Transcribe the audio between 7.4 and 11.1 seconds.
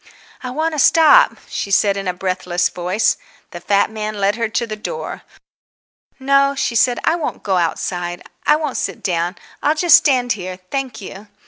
go outside. I won't sit down. I'll just stand here, thank